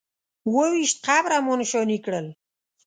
اووه 0.47 0.65
ویشت 0.73 0.97
قبره 1.05 1.37
مو 1.45 1.53
نښانې 1.59 1.97
کړل. 2.05 2.27